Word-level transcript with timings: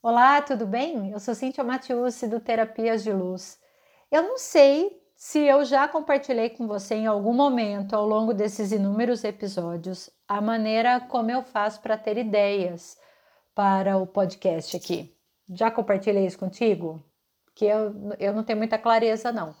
Olá, 0.00 0.40
tudo 0.40 0.64
bem? 0.64 1.10
Eu 1.10 1.18
sou 1.18 1.34
Cintia 1.34 1.64
Matiusi 1.64 2.28
do 2.28 2.38
Terapias 2.38 3.02
de 3.02 3.12
Luz. 3.12 3.58
Eu 4.12 4.22
não 4.22 4.38
sei 4.38 4.96
se 5.16 5.40
eu 5.40 5.64
já 5.64 5.88
compartilhei 5.88 6.50
com 6.50 6.68
você 6.68 6.94
em 6.94 7.08
algum 7.08 7.32
momento 7.32 7.96
ao 7.96 8.06
longo 8.06 8.32
desses 8.32 8.70
inúmeros 8.70 9.24
episódios 9.24 10.08
a 10.28 10.40
maneira 10.40 11.00
como 11.00 11.32
eu 11.32 11.42
faço 11.42 11.80
para 11.82 11.98
ter 11.98 12.16
ideias 12.16 12.96
para 13.56 13.98
o 13.98 14.06
podcast 14.06 14.76
aqui. 14.76 15.12
Já 15.50 15.68
compartilhei 15.68 16.26
isso 16.26 16.38
contigo? 16.38 17.02
Que 17.52 17.64
eu, 17.64 17.92
eu 18.20 18.32
não 18.32 18.44
tenho 18.44 18.58
muita 18.58 18.78
clareza, 18.78 19.32
não. 19.32 19.52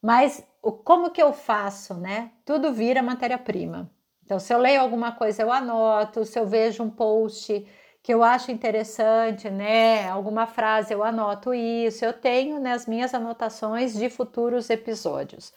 Mas 0.00 0.42
o, 0.62 0.72
como 0.72 1.10
que 1.10 1.22
eu 1.22 1.34
faço, 1.34 1.92
né? 1.92 2.32
Tudo 2.42 2.72
vira 2.72 3.02
matéria-prima. 3.02 3.90
Então, 4.24 4.38
se 4.38 4.50
eu 4.50 4.58
leio 4.58 4.80
alguma 4.80 5.12
coisa, 5.12 5.42
eu 5.42 5.52
anoto, 5.52 6.24
se 6.24 6.38
eu 6.38 6.46
vejo 6.46 6.82
um 6.82 6.88
post 6.88 7.68
que 8.04 8.12
eu 8.12 8.22
acho 8.22 8.52
interessante, 8.52 9.48
né? 9.48 10.10
Alguma 10.10 10.46
frase 10.46 10.92
eu 10.92 11.02
anoto 11.02 11.54
isso, 11.54 12.04
eu 12.04 12.12
tenho 12.12 12.60
nas 12.60 12.86
né, 12.86 12.94
minhas 12.96 13.14
anotações 13.14 13.94
de 13.94 14.10
futuros 14.10 14.68
episódios. 14.68 15.54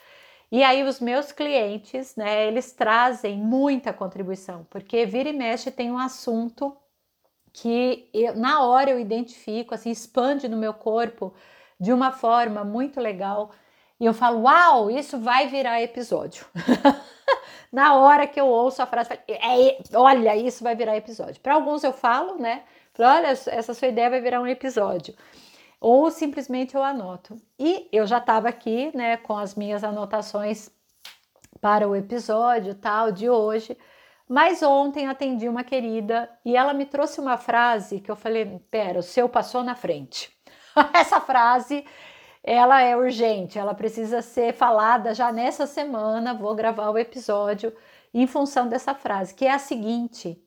E 0.50 0.64
aí 0.64 0.82
os 0.84 1.02
meus 1.02 1.34
clientes, 1.34 2.16
né, 2.16 2.48
eles 2.48 2.72
trazem 2.72 3.38
muita 3.38 3.92
contribuição, 3.92 4.66
porque 4.70 5.06
vira 5.06 5.28
e 5.28 5.34
mexe 5.34 5.70
tem 5.72 5.92
um 5.92 5.98
assunto 5.98 6.74
que 7.52 8.10
eu, 8.14 8.34
na 8.38 8.64
hora 8.64 8.92
eu 8.92 9.00
identifico, 9.00 9.76
assim, 9.76 9.92
expande 9.92 10.48
no 10.48 10.56
meu 10.56 10.74
corpo 10.74 11.34
de 11.78 11.92
uma 11.92 12.14
forma 12.14 12.64
muito 12.64 13.02
legal. 13.02 13.52
E 14.00 14.06
eu 14.06 14.14
falo, 14.14 14.44
uau, 14.44 14.90
isso 14.90 15.20
vai 15.20 15.48
virar 15.48 15.82
episódio. 15.82 16.46
na 17.72 17.96
hora 17.96 18.28
que 18.28 18.40
eu 18.40 18.48
ouço 18.48 18.82
a 18.82 18.86
frase, 18.86 19.10
é, 19.28 19.78
olha, 19.94 20.36
isso 20.36 20.64
vai 20.64 20.76
virar 20.76 20.96
episódio. 20.96 21.42
Para 21.42 21.56
alguns 21.56 21.84
eu 21.84 21.94
falo, 21.94 22.38
né? 22.38 22.64
Olha, 22.98 23.28
essa 23.28 23.74
sua 23.74 23.90
ideia 23.90 24.10
vai 24.10 24.22
virar 24.22 24.42
um 24.42 24.48
episódio. 24.48 25.14
Ou 25.80 26.10
simplesmente 26.10 26.76
eu 26.76 26.84
anoto. 26.84 27.40
E 27.60 27.88
eu 27.92 28.08
já 28.08 28.18
estava 28.18 28.50
aqui, 28.50 28.92
né, 28.96 29.18
com 29.18 29.38
as 29.38 29.54
minhas 29.54 29.84
anotações 29.84 30.72
para 31.62 31.88
o 31.88 31.96
episódio 31.96 32.74
tal 32.76 33.12
de 33.12 33.30
hoje. 33.30 33.78
Mas 34.28 34.62
ontem 34.62 35.08
atendi 35.08 35.48
uma 35.48 35.64
querida 35.64 36.30
e 36.44 36.58
ela 36.58 36.74
me 36.74 36.86
trouxe 36.86 37.22
uma 37.22 37.38
frase 37.38 38.00
que 38.00 38.12
eu 38.12 38.16
falei: 38.16 38.60
pera, 38.70 39.00
o 39.00 39.04
seu 39.04 39.30
passou 39.30 39.64
na 39.64 39.76
frente. 39.76 40.32
Essa 40.94 41.22
frase 41.22 41.86
ela 42.48 42.82
é 42.82 42.96
urgente, 42.96 43.60
ela 43.60 43.76
precisa 43.76 44.22
ser 44.22 44.54
falada 44.54 45.14
já 45.14 45.34
nessa 45.34 45.68
semana. 45.68 46.34
Vou 46.34 46.56
gravar 46.56 46.90
o 46.90 46.98
episódio 46.98 47.76
em 48.14 48.26
função 48.26 48.70
dessa 48.70 48.96
frase, 48.96 49.36
que 49.36 49.46
é 49.46 49.52
a 49.52 49.60
seguinte: 49.60 50.42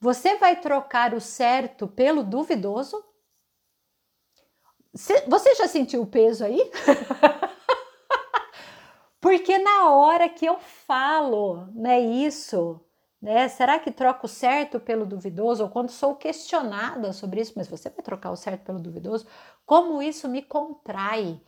você 0.00 0.36
vai 0.36 0.60
trocar 0.60 1.14
o 1.14 1.20
certo 1.20 1.86
pelo 1.86 2.24
duvidoso? 2.24 3.00
Você 4.92 5.54
já 5.54 5.68
sentiu 5.68 6.02
o 6.02 6.06
peso 6.06 6.44
aí? 6.44 6.58
Porque 9.20 9.56
na 9.56 9.90
hora 9.90 10.28
que 10.28 10.44
eu 10.44 10.58
falo, 10.58 11.68
né, 11.72 12.00
isso, 12.00 12.83
né? 13.24 13.48
Será 13.48 13.78
que 13.78 13.90
troco 13.90 14.28
certo 14.28 14.78
pelo 14.78 15.06
duvidoso? 15.06 15.64
Ou 15.64 15.70
quando 15.70 15.88
sou 15.88 16.14
questionada 16.14 17.10
sobre 17.10 17.40
isso, 17.40 17.54
mas 17.56 17.66
você 17.66 17.88
vai 17.88 18.02
trocar 18.04 18.30
o 18.30 18.36
certo 18.36 18.64
pelo 18.64 18.78
duvidoso? 18.78 19.26
Como 19.64 20.02
isso 20.02 20.28
me 20.28 20.42
contrai? 20.42 21.40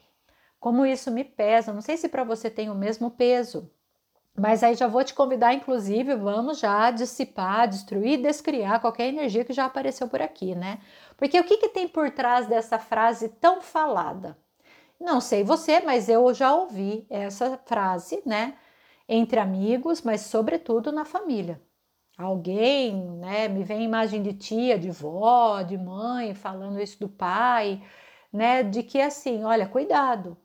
Como 0.59 0.87
isso 0.87 1.11
me 1.11 1.23
pesa? 1.23 1.75
Não 1.75 1.83
sei 1.83 1.99
se 1.99 2.09
para 2.09 2.25
você 2.25 2.49
tem 2.49 2.71
o 2.71 2.75
mesmo 2.75 3.11
peso. 3.11 3.71
Mas 4.35 4.63
aí 4.63 4.75
já 4.75 4.87
vou 4.87 5.05
te 5.05 5.13
convidar, 5.13 5.53
inclusive, 5.53 6.15
vamos 6.15 6.61
já 6.61 6.91
dissipar, 6.91 7.69
destruir, 7.69 8.23
descriar 8.23 8.81
qualquer 8.81 9.09
energia 9.09 9.45
que 9.45 9.53
já 9.53 9.67
apareceu 9.67 10.09
por 10.09 10.23
aqui, 10.23 10.55
né? 10.55 10.79
Porque 11.15 11.39
o 11.39 11.45
que, 11.45 11.59
que 11.59 11.69
tem 11.69 11.87
por 11.87 12.11
trás 12.11 12.47
dessa 12.47 12.79
frase 12.79 13.29
tão 13.29 13.61
falada? 13.61 14.37
Não 14.99 15.21
sei 15.21 15.45
você, 15.45 15.81
mas 15.81 16.09
eu 16.09 16.33
já 16.33 16.55
ouvi 16.55 17.07
essa 17.11 17.59
frase, 17.67 18.23
né? 18.25 18.55
Entre 19.07 19.39
amigos, 19.39 20.01
mas 20.01 20.23
sobretudo 20.23 20.91
na 20.91 21.05
família 21.05 21.61
alguém, 22.17 22.97
né? 23.19 23.49
Me 23.49 23.63
vem 23.65 23.85
imagem 23.85 24.23
de 24.23 24.33
tia, 24.35 24.79
de 24.79 24.91
vó, 24.91 25.63
de 25.63 25.77
mãe 25.77 26.35
falando 26.35 26.81
isso 26.81 26.99
do 27.01 27.09
pai, 27.09 27.83
né? 28.33 28.63
De 28.63 28.83
que 28.83 29.01
assim, 29.01 29.45
olha, 29.45 29.69
cuidado. 29.69 30.37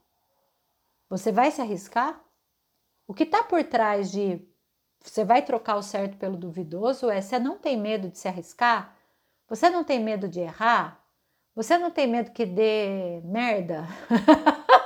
Você 1.10 1.32
vai 1.32 1.52
se 1.52 1.62
arriscar? 1.62 2.22
O 3.08 3.14
que 3.14 3.24
está 3.24 3.44
por 3.44 3.64
trás 3.64 4.12
de 4.12 4.48
você 5.04 5.26
vai 5.26 5.42
trocar 5.42 5.76
o 5.78 5.82
certo 5.82 6.18
pelo 6.18 6.38
duvidoso 6.38 7.10
é 7.10 7.22
você 7.22 7.40
não 7.40 7.58
tem 7.58 7.76
medo 7.78 8.10
de 8.10 8.18
se 8.20 8.28
arriscar? 8.28 8.96
Você 9.48 9.70
não 9.70 9.84
tem 9.84 10.00
medo 10.00 10.28
de 10.30 10.40
errar? 10.40 11.04
Você 11.56 11.78
não 11.78 11.92
tem 11.92 12.08
medo 12.08 12.32
que 12.32 12.46
dê 12.46 13.22
merda? 13.26 13.86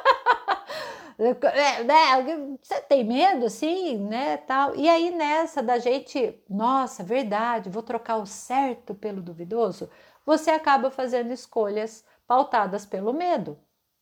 É, 1.18 1.84
né, 1.84 2.58
você 2.62 2.81
tem 2.81 3.03
medo 3.03 3.46
assim, 3.46 3.98
né, 3.98 4.38
tal. 4.38 4.76
E 4.76 4.90
aí 4.90 5.12
nessa 5.12 5.64
da 5.64 5.78
gente, 5.78 6.42
nossa, 6.50 7.03
verdade, 7.03 7.70
vou 7.70 7.81
trocar 7.81 8.18
o 8.18 8.26
certo 8.26 8.94
pelo 8.94 9.22
duvidoso, 9.22 9.90
você 10.25 10.52
acaba 10.52 10.92
fazendo 10.92 11.31
escolhas 11.31 12.04
pautadas 12.28 12.86
pelo 12.86 13.14
medo. 13.14 13.58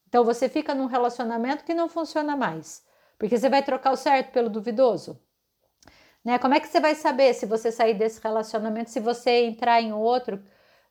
Então 0.08 0.24
você 0.24 0.50
fica 0.50 0.74
num 0.74 0.88
relacionamento 0.88 1.64
que 1.64 1.74
não 1.74 1.88
funciona 1.88 2.36
mais, 2.36 2.84
porque 3.18 3.38
você 3.38 3.50
vai 3.50 3.64
trocar 3.64 3.92
o 3.92 3.98
certo 3.98 4.32
pelo 4.32 4.50
duvidoso. 4.50 5.20
Né? 6.24 6.40
Como 6.40 6.54
é 6.54 6.60
que 6.60 6.68
você 6.68 6.80
vai 6.80 6.96
saber 6.96 7.34
se 7.34 7.46
você 7.46 7.72
sair 7.72 7.94
desse 7.94 8.22
relacionamento, 8.22 8.90
se 8.90 9.00
você 9.00 9.46
entrar 9.46 9.82
em 9.82 9.94
outro 9.94 10.42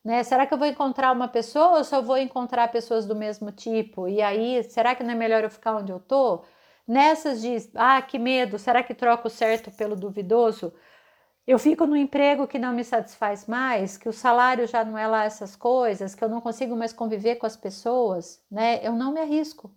né? 0.03 0.23
Será 0.23 0.45
que 0.45 0.53
eu 0.53 0.57
vou 0.57 0.67
encontrar 0.67 1.11
uma 1.11 1.27
pessoa 1.27 1.77
ou 1.77 1.83
só 1.83 2.01
vou 2.01 2.17
encontrar 2.17 2.67
pessoas 2.71 3.05
do 3.05 3.15
mesmo 3.15 3.51
tipo? 3.51 4.07
E 4.07 4.21
aí, 4.21 4.63
será 4.63 4.95
que 4.95 5.03
não 5.03 5.11
é 5.11 5.15
melhor 5.15 5.43
eu 5.43 5.49
ficar 5.49 5.75
onde 5.77 5.91
eu 5.91 5.99
tô? 5.99 6.43
Nessas 6.87 7.41
de, 7.41 7.69
ah, 7.75 8.01
que 8.01 8.19
medo, 8.19 8.59
será 8.59 8.83
que 8.83 8.93
troco 8.93 9.27
o 9.27 9.31
certo 9.31 9.71
pelo 9.71 9.95
duvidoso? 9.95 10.73
Eu 11.47 11.59
fico 11.59 11.85
no 11.85 11.95
emprego 11.97 12.47
que 12.47 12.59
não 12.59 12.73
me 12.73 12.83
satisfaz 12.83 13.45
mais, 13.47 13.97
que 13.97 14.07
o 14.09 14.13
salário 14.13 14.67
já 14.67 14.83
não 14.85 14.97
é 14.97 15.07
lá 15.07 15.25
essas 15.25 15.55
coisas, 15.55 16.15
que 16.15 16.23
eu 16.23 16.29
não 16.29 16.41
consigo 16.41 16.75
mais 16.75 16.93
conviver 16.93 17.35
com 17.35 17.45
as 17.45 17.57
pessoas, 17.57 18.41
né? 18.51 18.79
Eu 18.85 18.93
não 18.93 19.13
me 19.13 19.19
arrisco. 19.21 19.71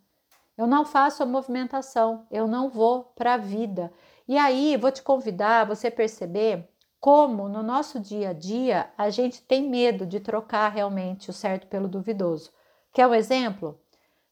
Eu 0.57 0.67
não 0.67 0.85
faço 0.85 1.23
a 1.23 1.27
movimentação, 1.27 2.27
eu 2.31 2.47
não 2.49 2.71
vou 2.71 3.05
para 3.17 3.35
a 3.35 3.37
vida. 3.37 3.93
E 4.29 4.39
aí, 4.39 4.77
vou 4.77 4.91
te 4.91 5.03
convidar 5.03 5.67
você 5.67 5.91
perceber 5.91 6.69
como 7.01 7.49
no 7.49 7.63
nosso 7.63 8.01
dia 8.01 8.31
a 8.31 8.33
dia 8.33 8.91
a 8.97 9.11
gente 9.11 9.43
tem 9.43 9.69
medo 9.69 10.07
de 10.07 10.21
trocar 10.21 10.69
realmente 10.71 11.31
o 11.31 11.33
certo 11.33 11.67
pelo 11.67 11.89
duvidoso. 11.89 12.53
Quer 12.93 13.07
um 13.07 13.15
exemplo? 13.15 13.81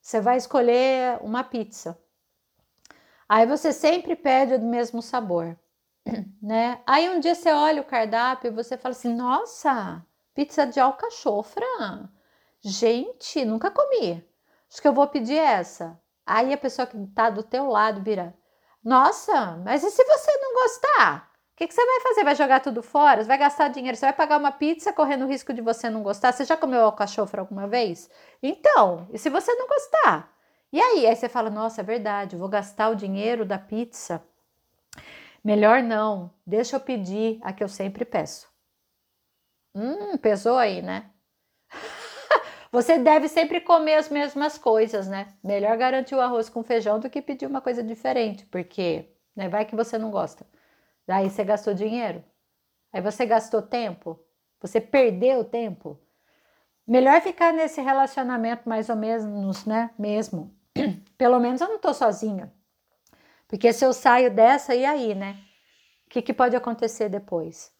Você 0.00 0.20
vai 0.20 0.36
escolher 0.36 1.18
uma 1.22 1.44
pizza. 1.44 1.98
Aí 3.28 3.46
você 3.46 3.72
sempre 3.72 4.14
pede 4.14 4.54
o 4.54 4.60
mesmo 4.60 5.00
sabor, 5.00 5.58
né? 6.42 6.82
Aí 6.86 7.08
um 7.08 7.20
dia 7.20 7.34
você 7.34 7.50
olha 7.50 7.80
o 7.80 7.86
cardápio 7.86 8.48
e 8.48 8.54
você 8.54 8.76
fala 8.76 8.92
assim: 8.94 9.14
"Nossa, 9.14 10.04
pizza 10.34 10.66
de 10.66 10.78
alcachofra. 10.80 11.64
Gente, 12.60 13.44
nunca 13.44 13.70
comi. 13.70 14.24
Acho 14.70 14.82
que 14.82 14.88
eu 14.88 14.92
vou 14.92 15.06
pedir 15.06 15.38
essa". 15.38 15.98
Aí 16.26 16.52
a 16.52 16.58
pessoa 16.58 16.86
que 16.86 16.96
está 16.96 17.30
do 17.30 17.42
teu 17.42 17.66
lado 17.68 18.02
vira: 18.02 18.34
"Nossa, 18.82 19.56
mas 19.64 19.82
e 19.82 19.90
se 19.90 20.04
você 20.04 20.38
não 20.38 20.54
gostar?" 20.54 21.33
O 21.54 21.56
que, 21.56 21.68
que, 21.68 21.74
você 21.74 21.86
vai 21.86 22.00
fazer? 22.00 22.24
Vai 22.24 22.34
jogar 22.34 22.58
tudo 22.58 22.82
fora? 22.82 23.22
Você 23.22 23.28
vai 23.28 23.38
gastar 23.38 23.68
dinheiro? 23.68 23.96
Você 23.96 24.06
vai 24.06 24.12
pagar 24.12 24.38
uma 24.38 24.50
pizza 24.50 24.92
correndo 24.92 25.24
o 25.24 25.28
risco 25.28 25.54
de 25.54 25.60
você 25.60 25.88
não 25.88 26.02
gostar? 26.02 26.32
Você 26.32 26.44
já 26.44 26.56
comeu 26.56 26.80
alcachofra 26.80 27.40
alguma 27.40 27.68
vez? 27.68 28.10
Então, 28.42 29.06
e 29.12 29.18
se 29.18 29.30
você 29.30 29.54
não 29.54 29.68
gostar? 29.68 30.34
E 30.72 30.80
aí? 30.80 31.06
Aí 31.06 31.14
você 31.14 31.28
fala: 31.28 31.50
Nossa, 31.50 31.80
é 31.80 31.84
verdade, 31.84 32.34
vou 32.34 32.48
gastar 32.48 32.88
o 32.88 32.96
dinheiro 32.96 33.44
da 33.44 33.56
pizza. 33.56 34.20
Melhor 35.44 35.80
não, 35.80 36.28
deixa 36.44 36.74
eu 36.74 36.80
pedir 36.80 37.38
a 37.42 37.52
que 37.52 37.62
eu 37.62 37.68
sempre 37.68 38.04
peço. 38.04 38.48
Hum, 39.72 40.16
pesou 40.16 40.56
aí, 40.56 40.82
né? 40.82 41.10
Você 42.72 42.98
deve 42.98 43.28
sempre 43.28 43.60
comer 43.60 43.94
as 43.94 44.08
mesmas 44.08 44.58
coisas, 44.58 45.06
né? 45.06 45.28
Melhor 45.42 45.76
garantir 45.76 46.16
o 46.16 46.20
arroz 46.20 46.48
com 46.48 46.64
feijão 46.64 46.98
do 46.98 47.08
que 47.08 47.22
pedir 47.22 47.46
uma 47.46 47.60
coisa 47.60 47.82
diferente, 47.82 48.44
porque 48.46 49.08
né, 49.36 49.48
vai 49.48 49.64
que 49.64 49.76
você 49.76 49.96
não 49.96 50.10
gosta. 50.10 50.44
Daí 51.06 51.30
você 51.30 51.44
gastou 51.44 51.74
dinheiro. 51.74 52.24
Aí 52.92 53.00
você 53.00 53.26
gastou 53.26 53.60
tempo. 53.60 54.18
Você 54.60 54.80
perdeu 54.80 55.44
tempo. 55.44 55.98
Melhor 56.86 57.20
ficar 57.20 57.52
nesse 57.52 57.80
relacionamento 57.80 58.68
mais 58.68 58.88
ou 58.88 58.96
menos, 58.96 59.64
né? 59.64 59.90
Mesmo. 59.98 60.54
Pelo 61.16 61.38
menos 61.40 61.60
eu 61.60 61.68
não 61.68 61.78
tô 61.78 61.92
sozinha. 61.94 62.52
Porque 63.48 63.72
se 63.72 63.84
eu 63.84 63.92
saio 63.92 64.34
dessa, 64.34 64.74
e 64.74 64.84
aí, 64.84 65.14
né? 65.14 65.38
O 66.06 66.10
que, 66.10 66.22
que 66.22 66.32
pode 66.34 66.54
acontecer 66.56 67.08
depois? 67.08 67.72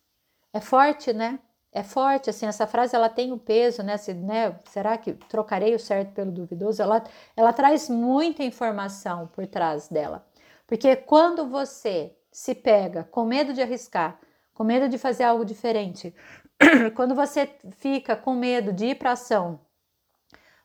É 0.53 0.61
forte, 0.61 1.13
né? 1.13 1.39
É 1.73 1.83
forte, 1.83 2.31
assim, 2.31 2.47
essa 2.47 2.67
frase 2.67 2.95
ela 2.95 3.09
tem 3.09 3.33
um 3.33 3.39
peso, 3.39 3.83
né? 3.83 3.97
Se, 3.97 4.15
né? 4.15 4.59
Será 4.65 4.97
que 4.97 5.13
trocarei 5.13 5.75
o 5.75 5.79
certo 5.79 6.13
pelo 6.13 6.31
duvidoso? 6.31 6.81
Ela, 6.81 7.03
ela 7.37 7.53
traz 7.53 7.89
muita 7.89 8.45
informação 8.45 9.27
por 9.27 9.47
trás 9.47 9.89
dela. 9.89 10.25
Porque 10.67 10.95
quando 10.97 11.49
você 11.49 12.17
se 12.35 12.53
pega 12.53 13.05
com 13.05 13.25
medo 13.25 13.55
de 13.55 13.63
arriscar, 13.63 14.19
com 14.53 14.65
medo 14.65 14.89
de 14.89 14.99
fazer 14.99 15.23
algo 15.23 15.45
diferente. 15.45 16.13
Quando 16.97 17.15
você 17.15 17.49
fica 17.79 18.17
com 18.17 18.35
medo 18.35 18.73
de 18.73 18.87
ir 18.87 18.97
para 18.97 19.13
ação, 19.13 19.61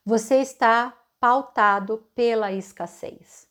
você 0.04 0.38
está 0.38 0.98
pautado 1.20 2.10
pela 2.16 2.52
escassez. 2.52 3.48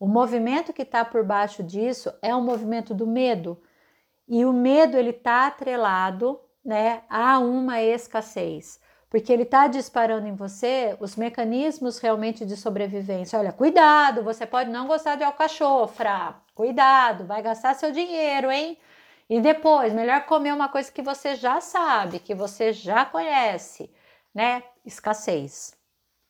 O 0.00 0.08
movimento 0.08 0.72
que 0.72 0.82
está 0.82 1.04
por 1.04 1.22
baixo 1.22 1.62
disso 1.62 2.10
é 2.22 2.34
o 2.34 2.40
movimento 2.40 2.94
do 2.94 3.06
medo. 3.06 3.62
E 4.26 4.46
o 4.46 4.52
medo 4.52 4.96
ele 4.96 5.10
está 5.10 5.46
atrelado 5.46 6.40
né, 6.64 7.02
a 7.10 7.38
uma 7.38 7.82
escassez 7.82 8.80
porque 9.14 9.32
ele 9.32 9.44
está 9.44 9.68
disparando 9.68 10.26
em 10.26 10.34
você 10.34 10.96
os 10.98 11.14
mecanismos 11.14 12.00
realmente 12.00 12.44
de 12.44 12.56
sobrevivência. 12.56 13.38
Olha, 13.38 13.52
cuidado, 13.52 14.24
você 14.24 14.44
pode 14.44 14.70
não 14.70 14.88
gostar 14.88 15.14
de 15.14 15.22
alcachofra, 15.22 16.34
cuidado, 16.52 17.24
vai 17.24 17.40
gastar 17.40 17.74
seu 17.74 17.92
dinheiro, 17.92 18.50
hein? 18.50 18.76
E 19.30 19.40
depois, 19.40 19.92
melhor 19.92 20.26
comer 20.26 20.52
uma 20.52 20.68
coisa 20.68 20.90
que 20.90 21.00
você 21.00 21.36
já 21.36 21.60
sabe, 21.60 22.18
que 22.18 22.34
você 22.34 22.72
já 22.72 23.04
conhece, 23.04 23.88
né? 24.34 24.64
Escassez, 24.84 25.76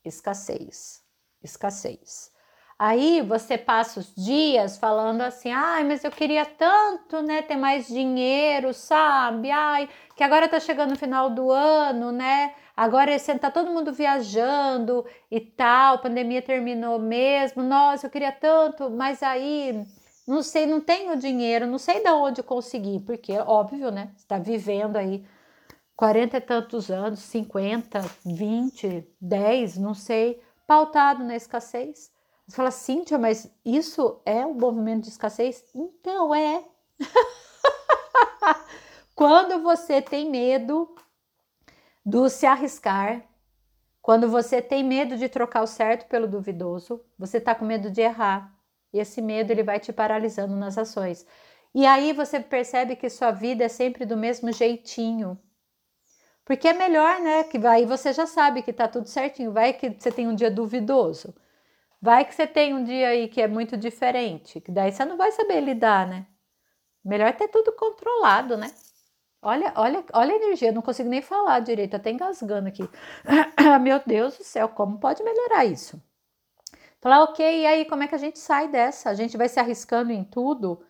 escassez, 0.04 1.02
escassez. 1.42 2.33
Aí 2.78 3.22
você 3.22 3.56
passa 3.56 4.00
os 4.00 4.12
dias 4.16 4.76
falando 4.76 5.20
assim, 5.22 5.50
ai, 5.52 5.84
mas 5.84 6.02
eu 6.02 6.10
queria 6.10 6.44
tanto, 6.44 7.22
né, 7.22 7.42
ter 7.42 7.56
mais 7.56 7.86
dinheiro, 7.86 8.74
sabe? 8.74 9.50
Ai, 9.50 9.88
que 10.16 10.24
agora 10.24 10.48
tá 10.48 10.58
chegando 10.58 10.92
o 10.92 10.98
final 10.98 11.30
do 11.30 11.50
ano, 11.52 12.10
né? 12.10 12.54
Agora 12.76 13.12
tá 13.40 13.50
todo 13.50 13.70
mundo 13.70 13.92
viajando 13.92 15.06
e 15.30 15.40
tal, 15.40 15.94
a 15.94 15.98
pandemia 15.98 16.42
terminou 16.42 16.98
mesmo. 16.98 17.62
Nossa, 17.62 18.06
eu 18.06 18.10
queria 18.10 18.32
tanto, 18.32 18.90
mas 18.90 19.22
aí 19.22 19.84
não 20.26 20.42
sei, 20.42 20.66
não 20.66 20.80
tenho 20.80 21.16
dinheiro, 21.16 21.66
não 21.66 21.78
sei 21.78 22.02
de 22.02 22.10
onde 22.10 22.42
conseguir, 22.42 23.00
porque 23.00 23.32
óbvio, 23.38 23.90
né? 23.92 24.10
Está 24.16 24.38
vivendo 24.38 24.96
aí 24.96 25.24
40 25.96 26.36
e 26.38 26.40
tantos 26.40 26.90
anos, 26.90 27.20
50, 27.20 28.00
20, 28.24 29.06
10, 29.20 29.78
não 29.78 29.94
sei, 29.94 30.42
pautado 30.66 31.22
na 31.22 31.36
escassez. 31.36 32.13
Você 32.46 32.56
fala, 32.56 32.70
Cíntia, 32.70 33.18
mas 33.18 33.50
isso 33.64 34.20
é 34.24 34.44
um 34.44 34.54
movimento 34.54 35.04
de 35.04 35.08
escassez? 35.08 35.64
Então 35.74 36.34
é. 36.34 36.62
Quando 39.14 39.62
você 39.62 40.02
tem 40.02 40.30
medo 40.30 40.94
do 42.04 42.28
se 42.28 42.44
arriscar, 42.44 43.24
quando 44.02 44.28
você 44.28 44.60
tem 44.60 44.84
medo 44.84 45.16
de 45.16 45.28
trocar 45.28 45.62
o 45.62 45.66
certo 45.66 46.06
pelo 46.08 46.28
duvidoso, 46.28 47.02
você 47.18 47.38
está 47.38 47.54
com 47.54 47.64
medo 47.64 47.90
de 47.90 48.02
errar. 48.02 48.52
E 48.92 48.98
esse 48.98 49.22
medo 49.22 49.50
ele 49.50 49.62
vai 49.62 49.80
te 49.80 49.92
paralisando 49.92 50.54
nas 50.54 50.76
ações. 50.76 51.24
E 51.74 51.86
aí 51.86 52.12
você 52.12 52.38
percebe 52.38 52.96
que 52.96 53.08
sua 53.08 53.30
vida 53.30 53.64
é 53.64 53.68
sempre 53.68 54.04
do 54.04 54.16
mesmo 54.16 54.52
jeitinho. 54.52 55.40
Porque 56.44 56.68
é 56.68 56.72
melhor, 56.74 57.20
né? 57.20 57.44
Que 57.44 57.56
aí 57.66 57.86
você 57.86 58.12
já 58.12 58.26
sabe 58.26 58.62
que 58.62 58.72
tá 58.72 58.86
tudo 58.86 59.08
certinho. 59.08 59.52
Vai 59.52 59.72
que 59.72 59.90
você 59.90 60.12
tem 60.12 60.28
um 60.28 60.34
dia 60.34 60.50
duvidoso. 60.50 61.34
Vai 62.04 62.26
que 62.26 62.34
você 62.34 62.46
tem 62.46 62.74
um 62.74 62.84
dia 62.84 63.08
aí 63.08 63.28
que 63.28 63.40
é 63.40 63.48
muito 63.48 63.78
diferente. 63.78 64.60
Que 64.60 64.70
daí 64.70 64.92
você 64.92 65.06
não 65.06 65.16
vai 65.16 65.32
saber 65.32 65.62
lidar, 65.62 66.06
né? 66.06 66.26
Melhor 67.02 67.32
ter 67.32 67.48
tudo 67.48 67.72
controlado, 67.72 68.58
né? 68.58 68.70
Olha, 69.40 69.72
olha, 69.74 70.04
olha 70.12 70.34
a 70.34 70.36
energia, 70.36 70.70
não 70.70 70.82
consigo 70.82 71.08
nem 71.08 71.22
falar 71.22 71.60
direito, 71.60 71.96
até 71.96 72.10
engasgando 72.10 72.68
aqui. 72.68 72.86
Meu 73.80 74.02
Deus 74.04 74.36
do 74.36 74.44
céu, 74.44 74.68
como 74.68 74.98
pode 74.98 75.22
melhorar 75.22 75.64
isso? 75.64 75.98
Falar, 77.00 77.22
ok, 77.22 77.62
e 77.62 77.66
aí 77.66 77.86
como 77.86 78.02
é 78.02 78.06
que 78.06 78.14
a 78.14 78.18
gente 78.18 78.38
sai 78.38 78.68
dessa? 78.68 79.08
A 79.08 79.14
gente 79.14 79.38
vai 79.38 79.48
se 79.48 79.58
arriscando 79.58 80.12
em 80.12 80.24
tudo? 80.24 80.84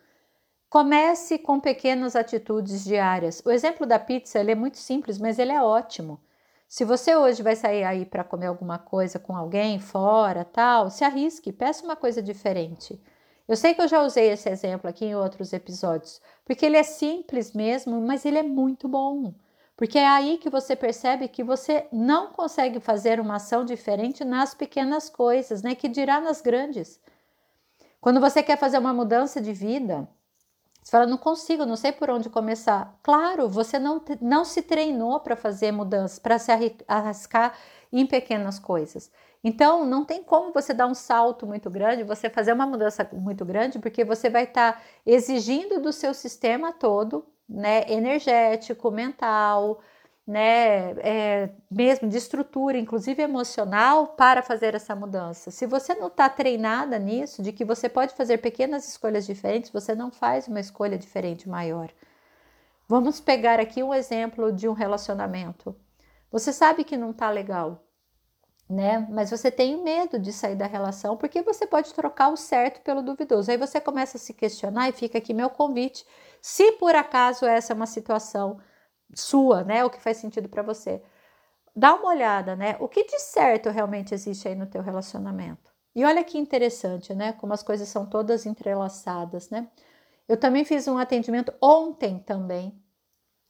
Comece 0.69 1.39
com 1.39 1.61
pequenas 1.61 2.17
atitudes 2.17 2.83
diárias. 2.83 3.41
O 3.45 3.51
exemplo 3.51 3.85
da 3.85 3.99
pizza 3.99 4.37
ele 4.37 4.51
é 4.51 4.55
muito 4.55 4.77
simples, 4.77 5.17
mas 5.17 5.39
ele 5.39 5.53
é 5.53 5.63
ótimo. 5.63 6.19
Se 6.67 6.83
você 6.83 7.15
hoje 7.15 7.43
vai 7.43 7.55
sair 7.55 7.83
aí 7.83 8.05
para 8.05 8.23
comer 8.23 8.47
alguma 8.47 8.77
coisa 8.77 9.19
com 9.19 9.35
alguém 9.35 9.79
fora, 9.79 10.43
tal, 10.43 10.89
se 10.89 11.03
arrisque, 11.03 11.51
peça 11.53 11.83
uma 11.83 11.95
coisa 11.95 12.21
diferente. 12.21 13.01
Eu 13.47 13.55
sei 13.55 13.73
que 13.73 13.81
eu 13.81 13.87
já 13.87 14.01
usei 14.01 14.31
esse 14.31 14.49
exemplo 14.49 14.89
aqui 14.89 15.05
em 15.05 15.15
outros 15.15 15.53
episódios, 15.53 16.19
porque 16.43 16.65
ele 16.65 16.77
é 16.77 16.83
simples 16.83 17.53
mesmo, 17.53 18.01
mas 18.01 18.25
ele 18.25 18.39
é 18.39 18.43
muito 18.43 18.87
bom. 18.87 19.33
Porque 19.77 19.99
é 19.99 20.07
aí 20.07 20.37
que 20.37 20.49
você 20.49 20.75
percebe 20.75 21.27
que 21.27 21.43
você 21.43 21.87
não 21.91 22.31
consegue 22.31 22.79
fazer 22.79 23.19
uma 23.19 23.35
ação 23.35 23.65
diferente 23.65 24.23
nas 24.23 24.53
pequenas 24.53 25.09
coisas, 25.09 25.61
né? 25.61 25.75
Que 25.75 25.89
dirá 25.89 26.21
nas 26.21 26.41
grandes. 26.41 26.99
Quando 27.99 28.21
você 28.21 28.41
quer 28.41 28.57
fazer 28.57 28.77
uma 28.77 28.93
mudança 28.93 29.41
de 29.41 29.51
vida, 29.51 30.07
você 30.85 30.91
fala, 30.91 31.07
não 31.07 31.17
consigo, 31.17 31.65
não 31.65 31.75
sei 31.75 31.91
por 31.91 32.11
onde 32.11 32.29
começar. 32.29 32.95
Claro, 33.01 33.49
você 33.49 33.79
não, 33.79 33.99
não 34.21 34.45
se 34.45 34.61
treinou 34.61 35.19
para 35.19 35.35
fazer 35.35 35.71
mudanças, 35.71 36.19
para 36.19 36.37
se 36.37 36.51
arriscar 36.87 37.57
em 37.91 38.05
pequenas 38.05 38.59
coisas. 38.59 39.11
Então, 39.43 39.83
não 39.83 40.05
tem 40.05 40.23
como 40.23 40.53
você 40.53 40.75
dar 40.75 40.85
um 40.85 40.93
salto 40.93 41.47
muito 41.47 41.71
grande, 41.71 42.03
você 42.03 42.29
fazer 42.29 42.53
uma 42.53 42.67
mudança 42.67 43.09
muito 43.13 43.43
grande, 43.43 43.79
porque 43.79 44.05
você 44.05 44.29
vai 44.29 44.43
estar 44.43 44.73
tá 44.73 44.81
exigindo 45.03 45.81
do 45.81 45.91
seu 45.91 46.13
sistema 46.13 46.71
todo, 46.71 47.25
né, 47.49 47.91
energético, 47.91 48.91
mental, 48.91 49.81
né, 50.27 50.91
é, 51.01 51.49
mesmo 51.69 52.07
de 52.07 52.17
estrutura, 52.17 52.77
inclusive 52.77 53.21
emocional, 53.21 54.07
para 54.07 54.41
fazer 54.41 54.73
essa 54.73 54.95
mudança. 54.95 55.51
Se 55.51 55.67
você 55.67 55.93
não 55.93 56.07
está 56.07 56.27
treinada 56.27 56.97
nisso, 56.97 57.43
de 57.43 57.51
que 57.51 57.63
você 57.63 57.87
pode 57.87 58.15
fazer 58.15 58.39
pequenas 58.39 58.87
escolhas 58.87 59.25
diferentes, 59.25 59.69
você 59.69 59.93
não 59.93 60.09
faz 60.09 60.47
uma 60.47 60.59
escolha 60.59 60.97
diferente 60.97 61.47
maior. 61.47 61.91
Vamos 62.87 63.19
pegar 63.19 63.59
aqui 63.59 63.83
um 63.83 63.93
exemplo 63.93 64.51
de 64.51 64.67
um 64.67 64.73
relacionamento. 64.73 65.75
Você 66.31 66.51
sabe 66.51 66.83
que 66.83 66.97
não 66.97 67.11
está 67.11 67.29
legal, 67.29 67.83
né? 68.67 69.07
Mas 69.11 69.29
você 69.29 69.51
tem 69.51 69.83
medo 69.83 70.17
de 70.17 70.33
sair 70.33 70.55
da 70.55 70.65
relação 70.65 71.15
porque 71.17 71.41
você 71.43 71.67
pode 71.67 71.93
trocar 71.93 72.29
o 72.29 72.37
certo 72.37 72.81
pelo 72.81 73.03
duvidoso. 73.03 73.51
Aí 73.51 73.57
você 73.57 73.79
começa 73.79 74.17
a 74.17 74.19
se 74.19 74.33
questionar 74.33 74.89
e 74.89 74.91
fica 74.91 75.19
aqui 75.19 75.33
meu 75.35 75.49
convite, 75.51 76.05
se 76.41 76.73
por 76.73 76.95
acaso 76.95 77.45
essa 77.45 77.73
é 77.73 77.75
uma 77.75 77.85
situação 77.85 78.59
sua, 79.13 79.63
né, 79.63 79.83
o 79.85 79.89
que 79.89 80.01
faz 80.01 80.17
sentido 80.17 80.49
para 80.49 80.63
você. 80.63 81.01
Dá 81.75 81.93
uma 81.93 82.09
olhada, 82.09 82.55
né? 82.55 82.77
O 82.79 82.87
que 82.87 83.03
de 83.03 83.19
certo 83.19 83.69
realmente 83.69 84.13
existe 84.13 84.47
aí 84.47 84.55
no 84.55 84.65
teu 84.65 84.81
relacionamento? 84.81 85.73
E 85.93 86.05
olha 86.05 86.23
que 86.23 86.37
interessante, 86.37 87.13
né? 87.13 87.33
Como 87.33 87.53
as 87.53 87.61
coisas 87.61 87.89
são 87.89 88.05
todas 88.05 88.45
entrelaçadas, 88.45 89.49
né? 89.49 89.67
Eu 90.27 90.37
também 90.37 90.63
fiz 90.65 90.87
um 90.87 90.97
atendimento 90.97 91.53
ontem 91.61 92.19
também. 92.19 92.81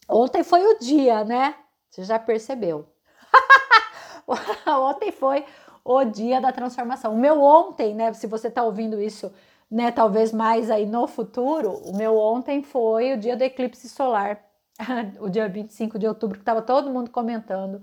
Ontem 0.10 0.44
foi 0.44 0.66
o 0.66 0.80
dia, 0.80 1.24
né? 1.24 1.56
Você 1.90 2.04
já 2.04 2.19
percebeu. 2.19 2.88
ontem 4.68 5.12
foi 5.12 5.46
o 5.84 6.03
dia 6.03 6.41
da 6.41 6.51
transformação. 6.51 7.13
O 7.13 7.18
meu 7.18 7.41
ontem, 7.41 7.96
né? 7.96 8.12
Se 8.13 8.27
você 8.27 8.48
está 8.48 8.63
ouvindo 8.63 9.00
isso, 9.00 9.32
né? 9.70 9.91
Talvez 9.91 10.32
mais 10.32 10.70
aí 10.70 10.86
no 10.86 11.08
futuro, 11.08 11.74
o 11.86 11.96
meu 11.96 12.18
ontem 12.18 12.63
foi 12.63 13.13
o 13.13 13.18
dia 13.18 13.38
do 13.38 13.44
eclipse 13.44 13.88
solar, 13.88 14.45
o 15.20 15.29
dia 15.29 15.48
25 15.48 15.98
de 16.00 16.08
outubro, 16.08 16.38
que 16.38 16.41
estava 16.41 16.62
todo 16.62 16.89
mundo 16.89 17.10
comentando. 17.10 17.82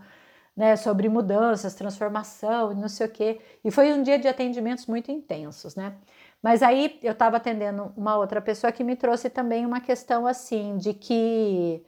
Né, 0.55 0.77
sobre 0.77 1.09
mudanças, 1.09 1.75
transformação 1.75 2.73
e 2.73 2.75
não 2.75 2.87
sei 2.87 3.07
o 3.07 3.11
quê. 3.11 3.41
E 3.65 3.71
foi 3.71 3.91
um 3.91 4.03
dia 4.03 4.19
de 4.19 4.29
atendimentos 4.29 4.85
muito 4.85 5.11
intensos, 5.11 5.75
né? 5.75 5.97
Mas 6.43 6.63
aí 6.63 6.99
eu 7.03 7.13
estava 7.13 7.39
atendendo 7.39 7.91
uma 7.97 8.19
outra 8.19 8.39
pessoa 8.43 8.71
que 8.71 8.85
me 8.85 8.95
trouxe 8.95 9.31
também 9.31 9.65
uma 9.65 9.81
questão 9.81 10.27
assim, 10.27 10.77
de 10.77 10.93
que 10.93 11.83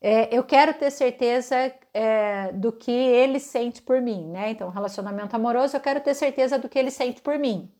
é, 0.00 0.34
eu 0.36 0.44
quero 0.44 0.74
ter 0.74 0.90
certeza 0.90 1.56
é, 1.92 2.52
do 2.52 2.72
que 2.72 2.90
ele 2.90 3.40
sente 3.40 3.82
por 3.82 4.00
mim, 4.00 4.28
né? 4.30 4.50
Então, 4.50 4.70
relacionamento 4.70 5.34
amoroso, 5.34 5.76
eu 5.76 5.80
quero 5.80 6.00
ter 6.00 6.14
certeza 6.14 6.58
do 6.58 6.68
que 6.68 6.78
ele 6.78 6.90
sente 6.90 7.20
por 7.20 7.38
mim. 7.38 7.72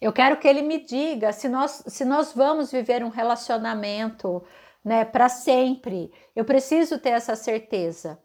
Eu 0.00 0.12
quero 0.12 0.36
que 0.38 0.46
ele 0.46 0.62
me 0.62 0.78
diga 0.78 1.32
se 1.32 1.48
nós, 1.48 1.82
se 1.86 2.04
nós 2.04 2.32
vamos 2.34 2.70
viver 2.70 3.02
um 3.02 3.08
relacionamento 3.08 4.44
né, 4.86 5.04
para 5.04 5.28
sempre. 5.28 6.12
Eu 6.34 6.44
preciso 6.44 6.98
ter 6.98 7.10
essa 7.10 7.36
certeza. 7.36 8.18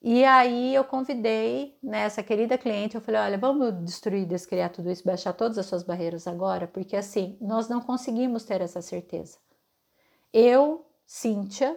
E 0.00 0.24
aí 0.24 0.74
eu 0.74 0.84
convidei 0.84 1.76
né, 1.82 2.02
essa 2.02 2.22
querida 2.22 2.56
cliente, 2.56 2.94
eu 2.94 3.00
falei, 3.00 3.20
olha, 3.20 3.38
vamos 3.38 3.84
destruir, 3.84 4.24
descriar 4.26 4.70
tudo 4.70 4.90
isso, 4.90 5.04
baixar 5.04 5.32
todas 5.32 5.58
as 5.58 5.66
suas 5.66 5.82
barreiras 5.82 6.28
agora, 6.28 6.68
porque 6.68 6.96
assim, 6.96 7.36
nós 7.40 7.68
não 7.68 7.80
conseguimos 7.80 8.44
ter 8.44 8.60
essa 8.60 8.80
certeza. 8.80 9.38
Eu, 10.32 10.86
Cíntia, 11.04 11.76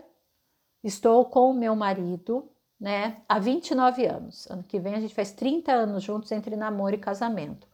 Estou 0.83 1.25
com 1.25 1.51
o 1.51 1.53
meu 1.53 1.75
marido, 1.75 2.49
né, 2.79 3.21
há 3.29 3.37
29 3.37 4.05
anos. 4.07 4.49
Ano 4.49 4.63
que 4.63 4.79
vem 4.79 4.95
a 4.95 4.99
gente 4.99 5.13
faz 5.13 5.31
30 5.31 5.71
anos 5.71 6.03
juntos 6.03 6.31
entre 6.31 6.55
namoro 6.55 6.95
e 6.95 6.99
casamento. 6.99 7.67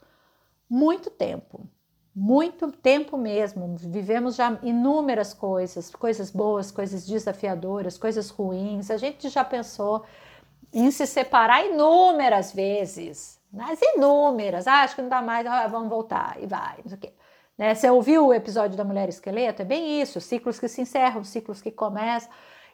Muito 0.68 1.10
tempo, 1.10 1.66
muito 2.14 2.72
tempo 2.72 3.16
mesmo. 3.16 3.76
Vivemos 3.78 4.36
já 4.36 4.58
inúmeras 4.62 5.32
coisas, 5.32 5.90
coisas 5.90 6.30
boas, 6.30 6.70
coisas 6.70 7.06
desafiadoras, 7.06 7.96
coisas 7.96 8.30
ruins. 8.30 8.90
A 8.90 8.96
gente 8.96 9.28
já 9.28 9.44
pensou 9.44 10.04
em 10.72 10.90
se 10.90 11.06
separar 11.06 11.64
inúmeras 11.64 12.52
vezes, 12.52 13.40
mas 13.52 13.80
inúmeras. 13.94 14.66
Ah, 14.66 14.82
acho 14.82 14.96
que 14.96 15.02
não 15.02 15.08
dá 15.08 15.22
mais, 15.22 15.46
ah, 15.46 15.66
vamos 15.66 15.88
voltar 15.88 16.36
e 16.40 16.46
vai, 16.46 16.78
não 16.78 16.88
sei 16.88 16.98
o 16.98 17.00
quê. 17.00 17.12
Né? 17.56 17.74
Você 17.74 17.90
ouviu 17.90 18.26
o 18.26 18.34
episódio 18.34 18.76
da 18.76 18.84
mulher 18.84 19.08
esqueleto? 19.08 19.62
É 19.62 19.64
bem 19.64 20.00
isso: 20.00 20.20
ciclos 20.20 20.60
que 20.60 20.68
se 20.68 20.80
encerram, 20.80 21.24
ciclos 21.24 21.60
que 21.60 21.70
começam. 21.70 22.30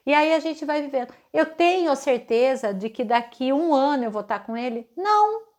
E 0.07 0.13
aí 0.13 0.35
a 0.35 0.39
gente 0.39 0.65
vai 0.67 0.83
vivendo. 0.83 1.13
Eu 1.33 1.47
tenho 1.47 1.95
certeza 1.97 2.75
de 2.75 2.91
que 2.91 3.05
daqui 3.05 3.53
um 3.53 3.75
ano 3.75 4.05
eu 4.05 4.11
vou 4.11 4.21
estar 4.21 4.41
com 4.41 4.55
ele? 4.57 4.87
Não. 4.95 5.54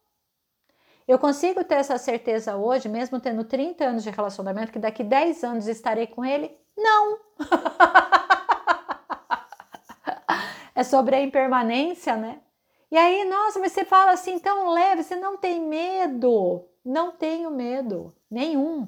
Eu 1.08 1.20
consigo 1.20 1.64
ter 1.64 1.76
essa 1.76 2.00
certeza 2.00 2.56
hoje, 2.56 2.90
mesmo 2.90 3.20
tendo 3.20 3.44
30 3.44 3.86
anos 3.86 4.04
de 4.04 4.10
relacionamento, 4.10 4.72
que 4.72 4.80
daqui 4.80 5.04
10 5.04 5.44
anos 5.44 5.68
estarei 5.68 6.08
com 6.08 6.26
ele? 6.26 6.52
Não. 6.76 7.20
é 10.74 10.84
sobre 10.84 11.16
a 11.16 11.22
impermanência, 11.22 12.16
né? 12.16 12.42
E 12.90 12.98
aí, 12.98 13.24
nossa, 13.26 13.60
mas 13.60 13.72
você 13.72 13.86
fala 13.86 14.12
assim 14.12 14.40
tão 14.40 14.70
leve, 14.70 15.04
você 15.04 15.16
não 15.16 15.38
tem 15.38 15.62
medo. 15.62 16.68
Não 16.84 17.12
tenho 17.12 17.52
medo 17.52 18.16
nenhum. 18.30 18.88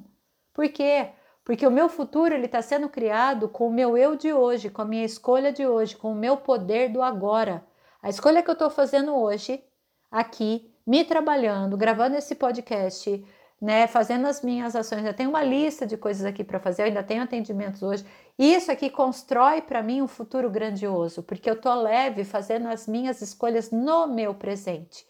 Por 0.54 0.68
quê? 0.70 1.10
Porque 1.44 1.68
o 1.68 1.72
meu 1.72 1.88
futuro 1.88 2.34
ele 2.34 2.46
está 2.46 2.62
sendo 2.62 2.90
criado 2.90 3.48
com 3.48 3.68
o 3.68 3.74
meu 3.74 3.96
eu 3.96 4.16
de 4.16 4.34
hoje, 4.34 4.70
com 4.70 4.82
a 4.82 4.86
minha 4.86 5.06
escolha 5.06 5.52
de 5.52 5.68
hoje, 5.68 5.96
com 5.96 6.12
o 6.12 6.16
meu 6.16 6.38
poder 6.38 6.92
do 6.92 7.02
agora. 7.02 7.66
A 8.02 8.10
escolha 8.10 8.42
que 8.42 8.50
eu 8.50 8.54
estou 8.54 8.70
fazendo 8.70 9.16
hoje, 9.16 9.64
aqui, 10.12 10.74
me 10.88 11.04
trabalhando, 11.04 11.76
gravando 11.76 12.16
esse 12.16 12.34
podcast, 12.34 13.22
né, 13.62 13.88
fazendo 13.88 14.26
as 14.26 14.42
minhas 14.42 14.74
ações. 14.74 15.04
Eu 15.06 15.14
tenho 15.14 15.30
uma 15.30 15.44
lista 15.44 15.86
de 15.86 15.98
coisas 15.98 16.26
aqui 16.26 16.46
para 16.46 16.62
fazer, 16.62 16.84
eu 16.84 16.86
ainda 16.86 17.04
tenho 17.04 17.22
atendimentos 17.22 17.84
hoje. 17.84 18.06
Isso 18.40 18.72
aqui 18.72 18.90
constrói 18.90 19.62
para 19.62 19.84
mim 19.84 20.02
um 20.02 20.08
futuro 20.08 20.50
grandioso, 20.50 21.22
porque 21.22 21.50
eu 21.50 21.60
tô 21.60 21.74
leve 21.76 22.24
fazendo 22.24 22.70
as 22.70 22.88
minhas 22.88 23.22
escolhas 23.22 23.70
no 23.70 24.08
meu 24.08 24.34
presente. 24.34 25.06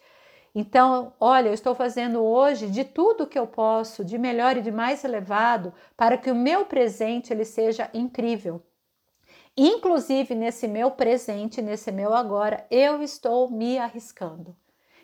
Então, 0.52 1.12
olha, 1.20 1.48
eu 1.48 1.54
estou 1.54 1.74
fazendo 1.76 2.20
hoje 2.24 2.68
de 2.68 2.82
tudo 2.82 3.26
que 3.26 3.38
eu 3.38 3.46
posso, 3.46 4.04
de 4.04 4.18
melhor 4.18 4.56
e 4.56 4.62
de 4.62 4.72
mais 4.72 5.04
elevado, 5.04 5.72
para 5.96 6.18
que 6.18 6.30
o 6.30 6.34
meu 6.34 6.64
presente 6.64 7.32
ele 7.32 7.44
seja 7.44 7.88
incrível. 7.94 8.60
Inclusive 9.56 10.34
nesse 10.34 10.66
meu 10.66 10.90
presente, 10.90 11.62
nesse 11.62 11.92
meu 11.92 12.14
agora, 12.14 12.66
eu 12.70 13.02
estou 13.02 13.48
me 13.50 13.78
arriscando. 13.78 14.56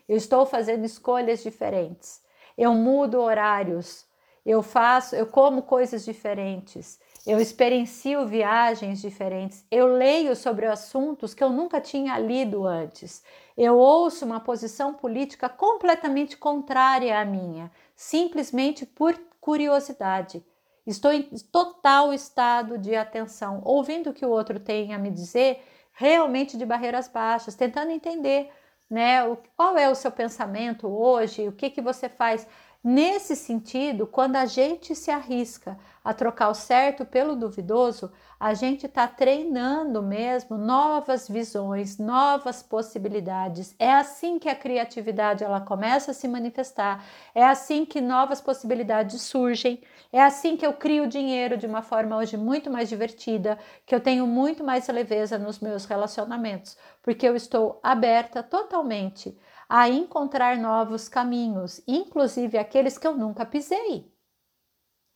Eu 0.08 0.16
estou 0.16 0.44
fazendo 0.44 0.84
escolhas 0.84 1.42
diferentes. 1.42 2.23
Eu 2.56 2.75
mudo 2.75 3.20
horários, 3.20 4.06
eu 4.44 4.62
faço, 4.62 5.16
eu 5.16 5.26
como 5.26 5.62
coisas 5.62 6.04
diferentes, 6.04 7.00
eu 7.26 7.40
experiencio 7.40 8.26
viagens 8.26 9.00
diferentes, 9.00 9.64
eu 9.70 9.87
leio 9.87 10.37
sobre 10.37 10.66
assuntos 10.66 11.32
que 11.32 11.42
eu 11.42 11.49
nunca 11.49 11.80
tinha 11.80 12.18
lido 12.18 12.66
antes, 12.66 13.25
eu 13.56 13.78
ouço 13.78 14.26
uma 14.26 14.40
posição 14.40 14.92
política 14.92 15.49
completamente 15.49 16.37
contrária 16.37 17.18
à 17.18 17.25
minha, 17.25 17.70
simplesmente 17.96 18.84
por 18.84 19.18
curiosidade. 19.40 20.44
Estou 20.87 21.12
em 21.12 21.23
total 21.50 22.12
estado 22.12 22.76
de 22.76 22.94
atenção, 22.94 23.62
ouvindo 23.64 24.11
o 24.11 24.12
que 24.12 24.26
o 24.26 24.30
outro 24.30 24.61
tem 24.61 24.92
a 24.92 24.99
me 24.99 25.11
dizer, 25.11 25.64
realmente 25.92 26.58
de 26.58 26.66
barreiras 26.66 27.08
baixas, 27.08 27.54
tentando 27.54 27.90
entender 27.90 28.50
né, 28.91 29.21
qual 29.57 29.76
é 29.79 29.88
o 29.88 29.95
seu 29.95 30.11
pensamento 30.12 30.87
hoje, 30.88 31.49
o 31.49 31.53
que, 31.53 31.71
que 31.71 31.81
você 31.81 32.09
faz. 32.09 32.47
Nesse 32.87 33.35
sentido, 33.35 34.07
quando 34.07 34.37
a 34.37 34.45
gente 34.45 34.95
se 34.95 35.11
arrisca 35.11 35.79
a 36.05 36.12
trocar 36.12 36.50
o 36.50 36.55
certo 36.55 37.07
pelo 37.07 37.35
duvidoso, 37.35 38.12
a 38.38 38.53
gente 38.53 38.85
está 38.85 39.09
treinando 39.09 40.03
mesmo 40.03 40.59
novas 40.59 41.26
visões, 41.26 41.97
novas 41.97 42.62
possibilidades. 42.62 43.75
É 43.79 43.91
assim 43.91 44.38
que 44.38 44.50
a 44.50 44.55
criatividade 44.55 45.43
ela 45.43 45.62
começa 45.62 46.11
a 46.11 46.14
se 46.14 46.29
manifestar. 46.29 47.03
É 47.35 47.43
assim 47.43 47.87
que 47.87 48.03
novas 48.03 48.43
possibilidades 48.43 49.23
surgem. 49.23 49.83
É 50.12 50.23
assim 50.23 50.55
que 50.55 50.67
eu 50.67 50.75
crio 50.75 51.07
dinheiro 51.07 51.57
de 51.57 51.67
uma 51.67 51.81
forma 51.81 52.19
hoje 52.19 52.37
muito 52.37 52.71
mais 52.71 52.91
divertida, 52.91 53.59
que 53.87 53.95
eu 53.95 54.00
tenho 54.00 54.26
muito 54.26 54.62
mais 54.62 54.87
leveza 54.88 55.38
nos 55.38 55.59
meus 55.59 55.87
relacionamentos, 55.87 56.76
porque 57.03 57.26
eu 57.26 57.35
estou 57.35 57.81
aberta 57.83 58.43
totalmente 58.43 59.35
a 59.68 59.88
encontrar 59.88 60.56
novos 60.59 61.09
caminhos, 61.09 61.83
inclusive 61.87 62.59
aqueles 62.59 62.99
que 62.99 63.06
eu 63.06 63.16
nunca 63.16 63.47
pisei. 63.47 64.12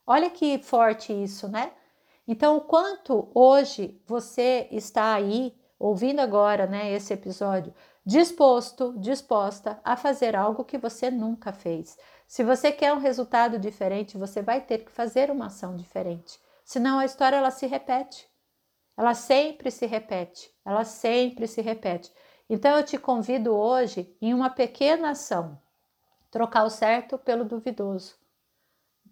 Olha 0.05 0.29
que 0.29 0.57
forte 0.63 1.13
isso, 1.13 1.47
né? 1.47 1.71
Então, 2.27 2.57
o 2.57 2.61
quanto 2.61 3.31
hoje 3.33 4.01
você 4.05 4.67
está 4.71 5.13
aí 5.13 5.55
ouvindo 5.79 6.19
agora, 6.19 6.67
né, 6.67 6.91
esse 6.91 7.13
episódio, 7.13 7.73
disposto, 8.05 8.93
disposta 8.99 9.79
a 9.83 9.95
fazer 9.95 10.35
algo 10.35 10.65
que 10.65 10.77
você 10.77 11.09
nunca 11.09 11.53
fez. 11.53 11.97
Se 12.27 12.43
você 12.43 12.71
quer 12.71 12.93
um 12.93 12.99
resultado 12.99 13.57
diferente, 13.57 14.17
você 14.17 14.41
vai 14.41 14.61
ter 14.61 14.79
que 14.79 14.91
fazer 14.91 15.31
uma 15.31 15.47
ação 15.47 15.75
diferente. 15.75 16.39
Senão 16.63 16.99
a 16.99 17.05
história 17.05 17.37
ela 17.37 17.49
se 17.49 17.65
repete. 17.65 18.27
Ela 18.95 19.13
sempre 19.13 19.71
se 19.71 19.87
repete. 19.87 20.51
Ela 20.63 20.83
sempre 20.83 21.47
se 21.47 21.61
repete. 21.61 22.11
Então 22.49 22.75
eu 22.75 22.83
te 22.83 22.97
convido 22.97 23.53
hoje 23.53 24.17
em 24.19 24.33
uma 24.33 24.49
pequena 24.49 25.11
ação, 25.11 25.61
trocar 26.31 26.63
o 26.63 26.69
certo 26.69 27.17
pelo 27.17 27.45
duvidoso. 27.45 28.15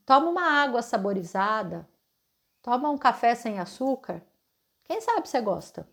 Toma 0.03 0.27
uma 0.27 0.61
água 0.63 0.81
saborizada, 0.81 1.87
toma 2.63 2.89
um 2.89 2.97
café 2.97 3.35
sem 3.35 3.59
açúcar. 3.59 4.23
Quem 4.83 4.99
sabe 5.01 5.27
você 5.27 5.39
gosta? 5.39 5.87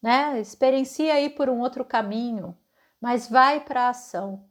Né? 0.00 0.40
Experiencia 0.40 1.12
aí 1.12 1.28
por 1.28 1.50
um 1.50 1.60
outro 1.60 1.84
caminho, 1.84 2.56
mas 2.98 3.28
vai 3.28 3.60
para 3.60 3.82
a 3.82 3.90
ação. 3.90 4.48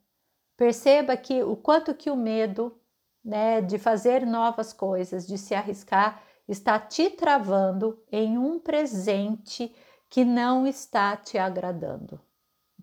Perceba 0.56 1.18
que 1.18 1.42
o 1.42 1.56
quanto 1.56 1.96
que 1.96 2.12
o 2.12 2.16
medo, 2.16 2.80
né, 3.24 3.60
de 3.60 3.80
fazer 3.80 4.26
novas 4.26 4.72
coisas, 4.72 5.26
de 5.26 5.38
se 5.38 5.56
arriscar, 5.56 6.22
está 6.48 6.80
te 6.80 7.10
travando 7.10 8.04
em 8.12 8.38
um 8.38 8.60
presente 8.60 9.74
que 10.12 10.26
não 10.26 10.68
está 10.68 11.16
te 11.16 11.38
agradando. 11.38 12.20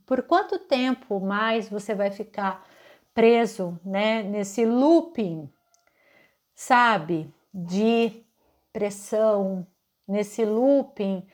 Por 0.06 0.22
quanto 0.22 0.58
tempo 0.58 1.20
mais 1.20 1.68
você 1.68 1.94
vai 1.94 2.10
ficar 2.10 2.66
preso, 3.12 3.78
né, 3.84 4.22
nesse 4.22 4.64
looping, 4.64 5.52
sabe, 6.54 7.30
de 7.52 8.24
pressão, 8.72 9.66
nesse 10.06 10.42
looping 10.42 11.26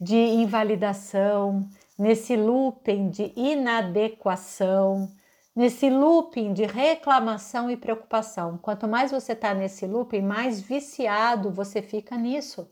de 0.00 0.16
invalidação, 0.16 1.68
nesse 1.96 2.34
looping 2.36 3.08
de 3.08 3.32
inadequação, 3.36 5.08
nesse 5.54 5.88
looping 5.88 6.52
de 6.52 6.64
reclamação 6.66 7.70
e 7.70 7.76
preocupação. 7.76 8.58
Quanto 8.58 8.88
mais 8.88 9.12
você 9.12 9.32
está 9.32 9.54
nesse 9.54 9.86
looping, 9.86 10.22
mais 10.22 10.60
viciado 10.60 11.52
você 11.52 11.80
fica 11.80 12.16
nisso. 12.16 12.68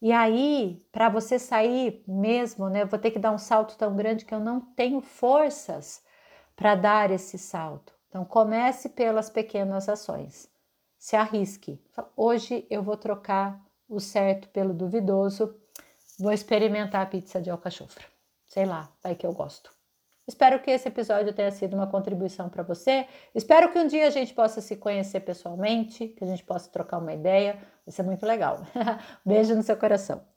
E 0.00 0.12
aí, 0.12 0.84
para 0.92 1.08
você 1.08 1.38
sair 1.38 2.04
mesmo, 2.06 2.68
né, 2.68 2.82
eu 2.82 2.86
vou 2.86 2.98
ter 2.98 3.10
que 3.10 3.18
dar 3.18 3.32
um 3.32 3.38
salto 3.38 3.76
tão 3.76 3.96
grande 3.96 4.24
que 4.24 4.34
eu 4.34 4.40
não 4.40 4.60
tenho 4.60 5.00
forças 5.00 6.02
para 6.54 6.74
dar 6.74 7.10
esse 7.10 7.38
salto. 7.38 7.94
Então, 8.08 8.24
comece 8.24 8.90
pelas 8.90 9.30
pequenas 9.30 9.88
ações. 9.88 10.50
Se 10.98 11.16
arrisque. 11.16 11.82
Hoje 12.16 12.66
eu 12.70 12.82
vou 12.82 12.96
trocar 12.96 13.62
o 13.88 14.00
certo 14.00 14.48
pelo 14.48 14.74
duvidoso. 14.74 15.54
Vou 16.18 16.32
experimentar 16.32 17.02
a 17.02 17.06
pizza 17.06 17.40
de 17.40 17.50
alcachofra. 17.50 18.04
Sei 18.46 18.64
lá, 18.64 18.90
vai 19.02 19.14
que 19.14 19.26
eu 19.26 19.32
gosto. 19.32 19.75
Espero 20.26 20.60
que 20.60 20.70
esse 20.70 20.88
episódio 20.88 21.32
tenha 21.32 21.50
sido 21.52 21.74
uma 21.74 21.86
contribuição 21.86 22.48
para 22.48 22.62
você. 22.62 23.06
Espero 23.34 23.70
que 23.72 23.78
um 23.78 23.86
dia 23.86 24.06
a 24.06 24.10
gente 24.10 24.34
possa 24.34 24.60
se 24.60 24.76
conhecer 24.76 25.20
pessoalmente, 25.20 26.08
que 26.08 26.24
a 26.24 26.26
gente 26.26 26.42
possa 26.44 26.68
trocar 26.70 26.98
uma 26.98 27.12
ideia. 27.12 27.58
Vai 27.86 27.92
ser 27.92 28.02
muito 28.02 28.26
legal. 28.26 28.58
Beijo 29.24 29.54
no 29.54 29.62
seu 29.62 29.76
coração. 29.76 30.35